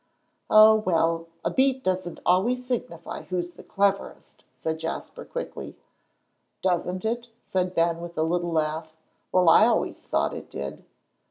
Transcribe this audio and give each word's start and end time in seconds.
"Oh, 0.49 0.73
well, 0.77 1.27
a 1.45 1.51
beat 1.51 1.83
doesn't 1.83 2.21
always 2.25 2.65
signify 2.65 3.21
who's 3.25 3.51
the 3.51 3.61
cleverest," 3.61 4.43
said 4.57 4.79
Jasper, 4.79 5.23
quickly. 5.25 5.75
"Doesn't 6.63 7.05
it?" 7.05 7.27
said 7.43 7.75
Ben, 7.75 8.01
with 8.01 8.17
a 8.17 8.23
little 8.23 8.51
laugh. 8.51 8.95
"Well, 9.31 9.47
I 9.47 9.67
always 9.67 10.01
thought 10.01 10.33
it 10.33 10.49
did." 10.49 10.83